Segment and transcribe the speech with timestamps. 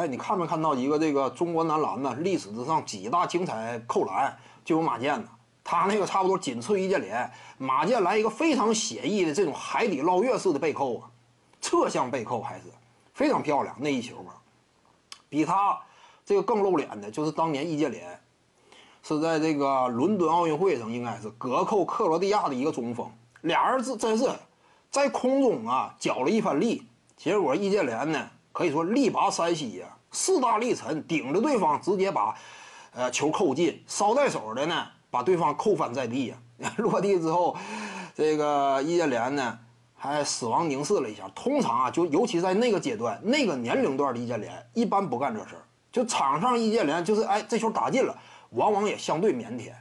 [0.00, 2.14] 哎，你看没看到一个这个中国男篮呢？
[2.20, 4.34] 历史之上几大精彩扣篮
[4.64, 5.28] 就有马健呢。
[5.62, 11.10] 他那个差不多仅次于易建联，马健来一个非常写意的这种海底捞月式的背扣啊，
[11.60, 12.62] 侧向背扣还是
[13.12, 14.40] 非常漂亮那一球啊。
[15.28, 15.78] 比他
[16.24, 18.18] 这个更露脸的就是当年易建联，
[19.02, 23.06] 是在这个伦敦奥运会上应该是隔扣克罗地亚的一个中锋，
[23.42, 24.30] 俩人是真是
[24.90, 26.86] 在空中啊搅了一番力，
[27.18, 28.30] 结果易建联呢。
[28.52, 32.34] 可以说力拔山兮呀，势大力沉，顶着对方直接把，
[32.92, 36.36] 呃球扣进，捎带手的呢把对方扣翻在地呀。
[36.76, 37.56] 落地之后，
[38.14, 39.58] 这个易建联呢
[39.94, 41.26] 还死亡凝视了一下。
[41.34, 45.62] 通常啊，就尤其在那个阶段、那个年龄段的易建联，一般不干这事儿。
[45.90, 48.14] 就场上易建联就是哎，这球打进了，
[48.50, 49.72] 往往也相对腼腆。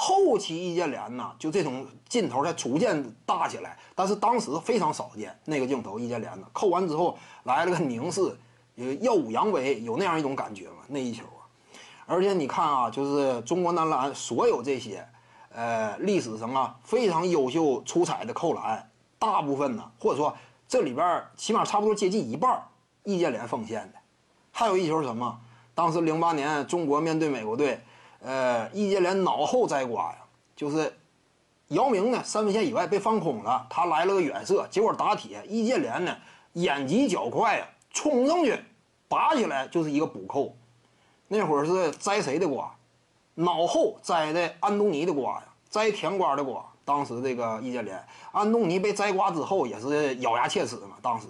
[0.00, 8.32] 后期易建联呢，就这种劲头才逐渐大起来，但是当时非常少见那个镜头，易建联呢扣完之后来了个凝视，
[9.00, 10.76] 耀武扬威，有那样一种感觉吗？
[10.86, 11.42] 那一球啊，
[12.06, 15.04] 而且你看啊，就是中国男篮所有这些，
[15.50, 20.32] 呃，历史上啊非常优秀出彩的扣篮，大部分呢，或者说
[20.68, 22.62] 这里边起码差不多接近一半，
[23.02, 23.98] 易建联奉献的，
[24.52, 25.40] 还有一球什么？
[25.74, 27.80] 当时零八年中国面对美国队。
[28.20, 30.18] 呃，易建联脑后摘瓜呀，
[30.56, 30.92] 就是
[31.68, 36.16] 姚明呢三分线以外被放空了，他来了个远射，结果打铁，易建联呢
[36.54, 38.58] 眼疾脚快呀，冲上去
[39.06, 40.52] 拔起来就是一个补扣。
[41.28, 42.74] 那会儿是摘谁的瓜？
[43.34, 46.64] 脑后摘的安东尼的瓜呀，摘甜瓜的瓜。
[46.84, 50.96] 当时这个易建联，安东尼被摘瓜之后也是咬牙切齿嘛。
[51.00, 51.28] 当时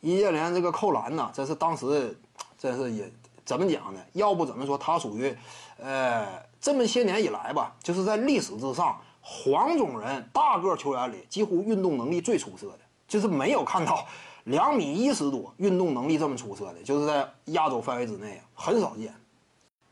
[0.00, 2.18] 易建联这个扣篮呢，真是当时
[2.56, 3.12] 真是也。
[3.46, 4.00] 怎么讲呢？
[4.12, 5.34] 要不怎么说他属于，
[5.78, 6.26] 呃，
[6.60, 14.04] 这么些年以来吧，就是在历史之上，黄种人大个球员里，几乎运动能力最出色的，就是没有看到
[14.44, 19.14] 两米一十多运动能力这么出色的，就是在亚洲范围之内很少见。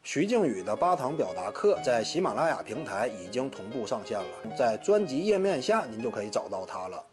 [0.02, 7.04] 徐静宇的八堂表达课在喜马拉雅平台已经同步上线了，在专辑页面下您就可以找到它了。